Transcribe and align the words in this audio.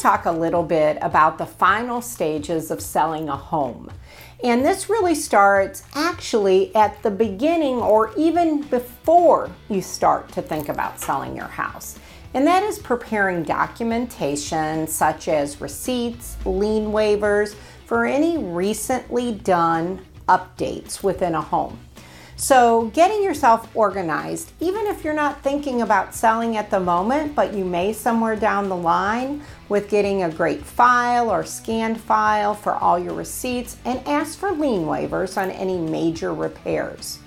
talk 0.00 0.24
a 0.24 0.32
little 0.32 0.62
bit 0.62 0.98
about 1.02 1.38
the 1.38 1.46
final 1.46 2.00
stages 2.00 2.70
of 2.70 2.80
selling 2.80 3.28
a 3.28 3.36
home. 3.36 3.90
And 4.42 4.64
this 4.64 4.88
really 4.88 5.14
starts 5.14 5.82
actually 5.94 6.74
at 6.74 7.02
the 7.02 7.10
beginning 7.10 7.76
or 7.76 8.12
even 8.16 8.62
before 8.62 9.50
you 9.68 9.82
start 9.82 10.30
to 10.32 10.42
think 10.42 10.70
about 10.70 10.98
selling 10.98 11.36
your 11.36 11.46
house. 11.46 11.98
And 12.32 12.46
that 12.46 12.62
is 12.62 12.78
preparing 12.78 13.42
documentation 13.42 14.86
such 14.86 15.28
as 15.28 15.60
receipts, 15.60 16.36
lien 16.46 16.86
waivers 16.86 17.54
for 17.86 18.06
any 18.06 18.38
recently 18.38 19.32
done 19.32 20.00
updates 20.28 21.02
within 21.02 21.34
a 21.34 21.40
home. 21.42 21.78
So, 22.40 22.86
getting 22.94 23.22
yourself 23.22 23.70
organized, 23.76 24.52
even 24.60 24.86
if 24.86 25.04
you're 25.04 25.12
not 25.12 25.42
thinking 25.42 25.82
about 25.82 26.14
selling 26.14 26.56
at 26.56 26.70
the 26.70 26.80
moment, 26.80 27.34
but 27.34 27.52
you 27.52 27.66
may 27.66 27.92
somewhere 27.92 28.34
down 28.34 28.70
the 28.70 28.76
line 28.76 29.42
with 29.68 29.90
getting 29.90 30.22
a 30.22 30.30
great 30.30 30.64
file 30.64 31.28
or 31.28 31.44
scanned 31.44 32.00
file 32.00 32.54
for 32.54 32.76
all 32.76 32.98
your 32.98 33.12
receipts 33.12 33.76
and 33.84 34.00
ask 34.08 34.38
for 34.38 34.52
lien 34.52 34.86
waivers 34.86 35.36
on 35.36 35.50
any 35.50 35.76
major 35.76 36.32
repairs. 36.32 37.18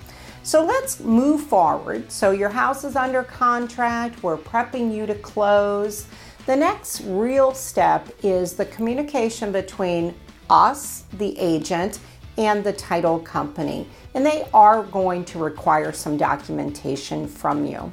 So, 0.42 0.64
let's 0.64 0.98
move 0.98 1.42
forward. 1.42 2.10
So, 2.10 2.32
your 2.32 2.50
house 2.50 2.82
is 2.82 2.96
under 2.96 3.22
contract, 3.22 4.20
we're 4.24 4.36
prepping 4.36 4.92
you 4.92 5.06
to 5.06 5.14
close. 5.14 6.08
The 6.46 6.56
next 6.56 7.02
real 7.02 7.54
step 7.54 8.08
is 8.24 8.54
the 8.54 8.66
communication 8.66 9.52
between 9.52 10.12
us, 10.50 11.04
the 11.12 11.38
agent, 11.38 12.00
and 12.36 12.64
the 12.64 12.72
title 12.72 13.18
company, 13.18 13.86
and 14.14 14.24
they 14.24 14.46
are 14.52 14.82
going 14.82 15.24
to 15.26 15.38
require 15.38 15.92
some 15.92 16.16
documentation 16.16 17.26
from 17.26 17.64
you. 17.64 17.92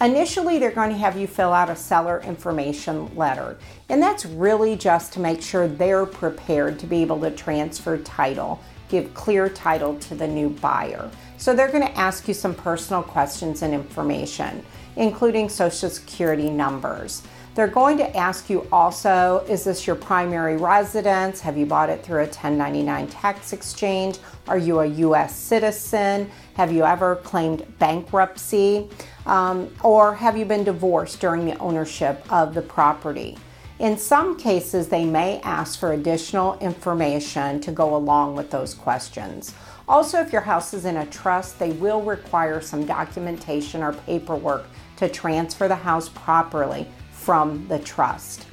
Initially, 0.00 0.58
they're 0.58 0.72
going 0.72 0.90
to 0.90 0.96
have 0.96 1.16
you 1.16 1.28
fill 1.28 1.52
out 1.52 1.70
a 1.70 1.76
seller 1.76 2.20
information 2.22 3.14
letter, 3.14 3.56
and 3.88 4.02
that's 4.02 4.26
really 4.26 4.74
just 4.76 5.12
to 5.12 5.20
make 5.20 5.40
sure 5.40 5.68
they're 5.68 6.06
prepared 6.06 6.78
to 6.80 6.86
be 6.86 7.02
able 7.02 7.20
to 7.20 7.30
transfer 7.30 7.96
title, 7.98 8.60
give 8.88 9.14
clear 9.14 9.48
title 9.48 9.96
to 10.00 10.16
the 10.16 10.26
new 10.26 10.50
buyer. 10.50 11.08
So, 11.36 11.54
they're 11.54 11.70
going 11.70 11.86
to 11.86 11.98
ask 11.98 12.26
you 12.26 12.34
some 12.34 12.54
personal 12.54 13.02
questions 13.02 13.62
and 13.62 13.72
information, 13.72 14.64
including 14.96 15.48
social 15.48 15.88
security 15.88 16.50
numbers. 16.50 17.22
They're 17.54 17.68
going 17.68 17.98
to 17.98 18.16
ask 18.16 18.48
you 18.48 18.66
also 18.72 19.44
is 19.46 19.64
this 19.64 19.86
your 19.86 19.96
primary 19.96 20.56
residence? 20.56 21.40
Have 21.42 21.58
you 21.58 21.66
bought 21.66 21.90
it 21.90 22.02
through 22.02 22.20
a 22.20 22.24
1099 22.24 23.08
tax 23.08 23.52
exchange? 23.52 24.18
Are 24.48 24.56
you 24.56 24.80
a 24.80 24.86
US 24.86 25.36
citizen? 25.36 26.30
Have 26.54 26.72
you 26.72 26.84
ever 26.84 27.16
claimed 27.16 27.66
bankruptcy? 27.78 28.88
Um, 29.26 29.70
or 29.84 30.14
have 30.14 30.38
you 30.38 30.46
been 30.46 30.64
divorced 30.64 31.20
during 31.20 31.44
the 31.44 31.58
ownership 31.58 32.24
of 32.32 32.54
the 32.54 32.62
property? 32.62 33.36
In 33.78 33.98
some 33.98 34.38
cases, 34.38 34.88
they 34.88 35.04
may 35.04 35.38
ask 35.40 35.78
for 35.78 35.92
additional 35.92 36.58
information 36.60 37.60
to 37.60 37.72
go 37.72 37.94
along 37.96 38.34
with 38.34 38.50
those 38.50 38.72
questions. 38.72 39.54
Also, 39.86 40.20
if 40.20 40.32
your 40.32 40.42
house 40.42 40.72
is 40.72 40.86
in 40.86 40.96
a 40.98 41.06
trust, 41.06 41.58
they 41.58 41.72
will 41.72 42.00
require 42.00 42.62
some 42.62 42.86
documentation 42.86 43.82
or 43.82 43.92
paperwork 43.92 44.64
to 44.96 45.08
transfer 45.08 45.68
the 45.68 45.74
house 45.74 46.08
properly 46.08 46.86
from 47.22 47.66
the 47.68 47.78
trust. 47.78 48.46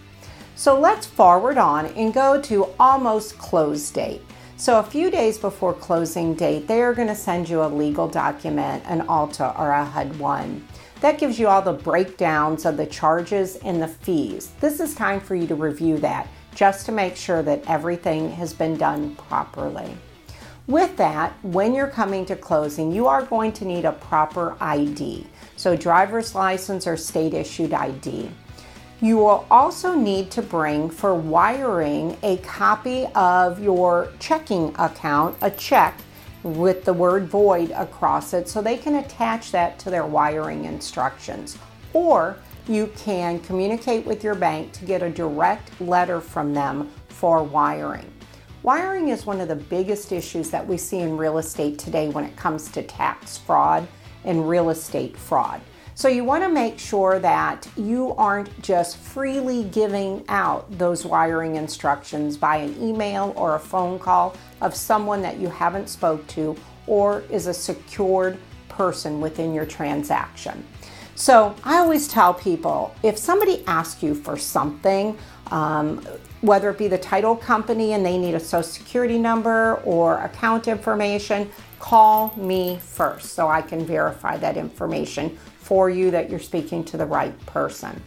So 0.55 0.79
let's 0.79 1.05
forward 1.05 1.57
on 1.57 1.87
and 1.87 2.13
go 2.13 2.39
to 2.41 2.69
almost 2.79 3.37
close 3.37 3.89
date. 3.89 4.21
So 4.57 4.77
a 4.79 4.83
few 4.83 5.09
days 5.09 5.37
before 5.37 5.73
closing 5.73 6.35
date, 6.35 6.67
they 6.67 6.81
are 6.81 6.93
going 6.93 7.07
to 7.07 7.15
send 7.15 7.47
you 7.47 7.63
a 7.63 7.67
legal 7.67 8.07
document, 8.07 8.83
an 8.85 9.01
ALTA 9.07 9.57
or 9.57 9.71
a 9.71 9.85
HUD-1. 9.85 10.61
That 10.99 11.17
gives 11.17 11.39
you 11.39 11.47
all 11.47 11.61
the 11.61 11.71
breakdowns 11.71 12.65
of 12.65 12.75
the 12.75 12.85
charges 12.85 13.55
and 13.57 13.81
the 13.81 13.87
fees. 13.87 14.51
This 14.59 14.81
is 14.81 14.93
time 14.93 15.21
for 15.21 15.33
you 15.33 15.47
to 15.47 15.55
review 15.55 15.97
that 15.99 16.27
just 16.53 16.85
to 16.87 16.91
make 16.91 17.15
sure 17.15 17.41
that 17.41 17.63
everything 17.67 18.29
has 18.31 18.53
been 18.53 18.75
done 18.75 19.15
properly. 19.15 19.95
With 20.67 20.97
that, 20.97 21.33
when 21.41 21.73
you're 21.73 21.87
coming 21.87 22.25
to 22.25 22.35
closing, 22.35 22.91
you 22.91 23.07
are 23.07 23.23
going 23.23 23.53
to 23.53 23.65
need 23.65 23.85
a 23.85 23.93
proper 23.93 24.57
ID. 24.59 25.25
So 25.55 25.77
driver's 25.77 26.35
license 26.35 26.85
or 26.85 26.97
state 26.97 27.33
issued 27.33 27.73
ID. 27.73 28.29
You 29.01 29.15
will 29.15 29.45
also 29.49 29.95
need 29.95 30.29
to 30.31 30.41
bring 30.41 30.89
for 30.89 31.15
wiring 31.15 32.17
a 32.21 32.35
copy 32.37 33.07
of 33.15 33.63
your 33.63 34.11
checking 34.19 34.75
account, 34.77 35.37
a 35.41 35.49
check 35.49 35.97
with 36.43 36.83
the 36.83 36.91
word 36.91 37.29
void 37.29 37.71
across 37.71 38.33
it, 38.33 38.49
so 38.49 38.61
they 38.61 38.75
can 38.75 38.95
attach 38.95 39.51
that 39.53 39.79
to 39.79 39.89
their 39.89 40.05
wiring 40.05 40.65
instructions. 40.65 41.57
Or 41.93 42.37
you 42.67 42.91
can 42.97 43.39
communicate 43.39 44.05
with 44.05 44.21
your 44.21 44.35
bank 44.35 44.73
to 44.73 44.85
get 44.85 45.01
a 45.01 45.09
direct 45.09 45.79
letter 45.79 46.19
from 46.19 46.53
them 46.53 46.91
for 47.07 47.41
wiring. 47.41 48.11
Wiring 48.63 49.07
is 49.07 49.25
one 49.25 49.39
of 49.39 49.47
the 49.47 49.55
biggest 49.55 50.11
issues 50.11 50.49
that 50.49 50.67
we 50.67 50.75
see 50.75 50.99
in 50.99 51.15
real 51.15 51.37
estate 51.37 51.79
today 51.79 52.09
when 52.09 52.25
it 52.25 52.35
comes 52.35 52.69
to 52.71 52.83
tax 52.83 53.37
fraud 53.37 53.87
and 54.25 54.49
real 54.49 54.69
estate 54.69 55.15
fraud. 55.15 55.61
So 55.99 56.07
you 56.07 56.23
want 56.23 56.45
to 56.45 56.49
make 56.49 56.79
sure 56.79 57.19
that 57.19 57.67
you 57.75 58.13
aren't 58.15 58.61
just 58.61 58.95
freely 58.95 59.65
giving 59.65 60.23
out 60.29 60.65
those 60.77 61.05
wiring 61.05 61.57
instructions 61.57 62.37
by 62.37 62.55
an 62.55 62.81
email 62.81 63.33
or 63.35 63.55
a 63.55 63.59
phone 63.59 63.99
call 63.99 64.37
of 64.61 64.73
someone 64.73 65.21
that 65.23 65.39
you 65.39 65.49
haven't 65.49 65.89
spoke 65.89 66.25
to 66.27 66.55
or 66.87 67.25
is 67.29 67.47
a 67.47 67.53
secured 67.53 68.37
person 68.69 69.19
within 69.19 69.53
your 69.53 69.65
transaction. 69.65 70.65
So 71.15 71.53
I 71.65 71.79
always 71.79 72.07
tell 72.07 72.33
people 72.33 72.95
if 73.03 73.17
somebody 73.17 73.61
asks 73.67 74.01
you 74.01 74.15
for 74.15 74.37
something, 74.37 75.17
um, 75.51 76.05
whether 76.41 76.69
it 76.69 76.77
be 76.77 76.87
the 76.87 76.97
title 76.97 77.35
company 77.35 77.93
and 77.93 78.05
they 78.05 78.17
need 78.17 78.35
a 78.35 78.39
social 78.39 78.63
security 78.63 79.17
number 79.17 79.75
or 79.85 80.19
account 80.19 80.67
information, 80.67 81.49
call 81.79 82.33
me 82.37 82.79
first 82.81 83.33
so 83.33 83.47
I 83.47 83.61
can 83.61 83.85
verify 83.85 84.37
that 84.37 84.57
information 84.57 85.37
for 85.59 85.89
you 85.89 86.11
that 86.11 86.29
you're 86.29 86.39
speaking 86.39 86.83
to 86.85 86.97
the 86.97 87.05
right 87.05 87.37
person. 87.45 88.01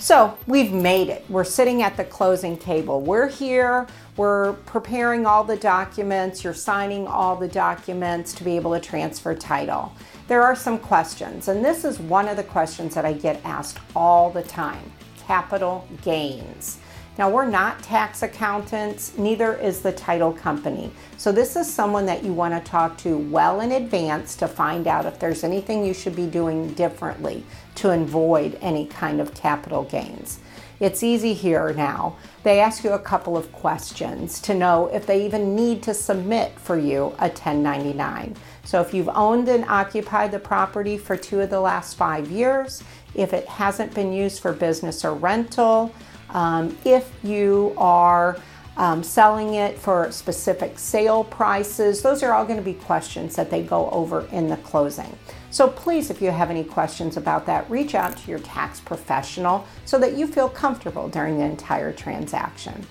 So 0.00 0.38
we've 0.46 0.72
made 0.72 1.08
it. 1.08 1.24
We're 1.28 1.42
sitting 1.42 1.82
at 1.82 1.96
the 1.96 2.04
closing 2.04 2.56
table. 2.56 3.00
We're 3.00 3.26
here. 3.28 3.88
We're 4.16 4.52
preparing 4.52 5.26
all 5.26 5.42
the 5.42 5.56
documents. 5.56 6.44
You're 6.44 6.54
signing 6.54 7.08
all 7.08 7.34
the 7.34 7.48
documents 7.48 8.32
to 8.34 8.44
be 8.44 8.54
able 8.54 8.74
to 8.74 8.80
transfer 8.80 9.34
title. 9.34 9.92
There 10.28 10.42
are 10.42 10.54
some 10.54 10.78
questions, 10.78 11.48
and 11.48 11.64
this 11.64 11.84
is 11.84 11.98
one 11.98 12.28
of 12.28 12.36
the 12.36 12.44
questions 12.44 12.94
that 12.94 13.04
I 13.04 13.12
get 13.12 13.40
asked 13.44 13.78
all 13.96 14.30
the 14.30 14.42
time 14.42 14.92
capital 15.28 15.86
gains. 16.00 16.78
Now, 17.18 17.28
we're 17.28 17.50
not 17.50 17.82
tax 17.82 18.22
accountants, 18.22 19.18
neither 19.18 19.54
is 19.56 19.82
the 19.82 19.92
title 19.92 20.32
company. 20.32 20.90
So, 21.18 21.32
this 21.32 21.54
is 21.54 21.70
someone 21.70 22.06
that 22.06 22.24
you 22.24 22.32
want 22.32 22.54
to 22.54 22.70
talk 22.70 22.96
to 22.98 23.18
well 23.18 23.60
in 23.60 23.72
advance 23.72 24.36
to 24.36 24.48
find 24.48 24.86
out 24.86 25.04
if 25.04 25.18
there's 25.18 25.44
anything 25.44 25.84
you 25.84 25.92
should 25.92 26.16
be 26.16 26.26
doing 26.26 26.72
differently 26.72 27.44
to 27.74 27.90
avoid 27.90 28.56
any 28.62 28.86
kind 28.86 29.20
of 29.20 29.34
capital 29.34 29.82
gains. 29.82 30.40
It's 30.80 31.02
easy 31.02 31.34
here 31.34 31.74
now. 31.74 32.16
They 32.44 32.60
ask 32.60 32.84
you 32.84 32.92
a 32.92 32.98
couple 33.00 33.36
of 33.36 33.52
questions 33.52 34.40
to 34.42 34.54
know 34.54 34.86
if 34.86 35.06
they 35.06 35.26
even 35.26 35.56
need 35.56 35.82
to 35.82 35.92
submit 35.92 36.58
for 36.58 36.78
you 36.78 37.06
a 37.18 37.28
1099. 37.28 38.36
So, 38.64 38.80
if 38.80 38.94
you've 38.94 39.08
owned 39.08 39.48
and 39.48 39.64
occupied 39.64 40.30
the 40.30 40.38
property 40.38 40.96
for 40.96 41.16
two 41.16 41.40
of 41.40 41.50
the 41.50 41.60
last 41.60 41.96
five 41.96 42.30
years, 42.30 42.82
if 43.14 43.32
it 43.32 43.46
hasn't 43.46 43.94
been 43.94 44.12
used 44.12 44.40
for 44.40 44.52
business 44.52 45.04
or 45.04 45.14
rental, 45.14 45.94
um, 46.30 46.76
if 46.84 47.10
you 47.22 47.74
are 47.76 48.38
um, 48.76 49.02
selling 49.02 49.54
it 49.54 49.76
for 49.76 50.10
specific 50.12 50.78
sale 50.78 51.24
prices, 51.24 52.00
those 52.00 52.22
are 52.22 52.32
all 52.32 52.44
going 52.44 52.58
to 52.58 52.64
be 52.64 52.74
questions 52.74 53.34
that 53.34 53.50
they 53.50 53.62
go 53.62 53.90
over 53.90 54.26
in 54.30 54.48
the 54.48 54.56
closing. 54.58 55.18
So 55.50 55.68
please, 55.68 56.10
if 56.10 56.22
you 56.22 56.30
have 56.30 56.50
any 56.50 56.62
questions 56.62 57.16
about 57.16 57.46
that, 57.46 57.68
reach 57.70 57.94
out 57.94 58.16
to 58.18 58.30
your 58.30 58.38
tax 58.40 58.78
professional 58.78 59.66
so 59.84 59.98
that 59.98 60.14
you 60.14 60.26
feel 60.26 60.48
comfortable 60.48 61.08
during 61.08 61.38
the 61.38 61.44
entire 61.44 61.92
transaction. 61.92 62.86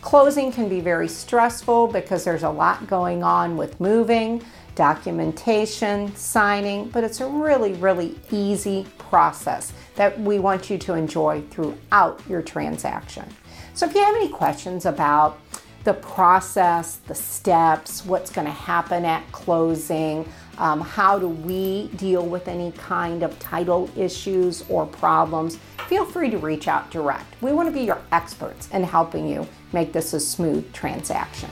Closing 0.00 0.52
can 0.52 0.68
be 0.68 0.80
very 0.80 1.08
stressful 1.08 1.88
because 1.88 2.22
there's 2.24 2.44
a 2.44 2.50
lot 2.50 2.86
going 2.86 3.24
on 3.24 3.56
with 3.56 3.80
moving, 3.80 4.42
documentation, 4.76 6.14
signing, 6.14 6.88
but 6.90 7.02
it's 7.02 7.20
a 7.20 7.26
really, 7.26 7.72
really 7.72 8.14
easy 8.30 8.86
process 8.98 9.72
that 9.96 10.20
we 10.20 10.38
want 10.38 10.70
you 10.70 10.78
to 10.78 10.94
enjoy 10.94 11.42
throughout 11.50 12.22
your 12.28 12.42
transaction. 12.42 13.24
So 13.74 13.86
if 13.86 13.94
you 13.94 14.04
have 14.04 14.14
any 14.14 14.28
questions 14.28 14.86
about 14.86 15.40
the 15.82 15.94
process, 15.94 16.96
the 17.06 17.14
steps, 17.14 18.04
what's 18.04 18.30
going 18.30 18.46
to 18.46 18.52
happen 18.52 19.04
at 19.04 19.30
closing, 19.32 20.28
um, 20.58 20.80
how 20.80 21.18
do 21.18 21.28
we 21.28 21.88
deal 21.96 22.26
with 22.26 22.48
any 22.48 22.72
kind 22.72 23.22
of 23.22 23.38
title 23.38 23.90
issues 23.96 24.64
or 24.68 24.86
problems, 24.86 25.58
feel 25.88 26.04
free 26.04 26.30
to 26.30 26.38
reach 26.38 26.68
out 26.68 26.90
direct. 26.90 27.40
We 27.40 27.52
want 27.52 27.68
to 27.68 27.72
be 27.72 27.82
your 27.82 28.00
experts 28.12 28.68
in 28.70 28.82
helping 28.82 29.28
you 29.28 29.46
make 29.72 29.92
this 29.92 30.12
a 30.12 30.20
smooth 30.20 30.72
transaction. 30.72 31.50